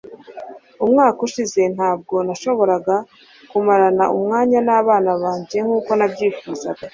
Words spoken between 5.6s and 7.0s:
nkuko nabyifuzaga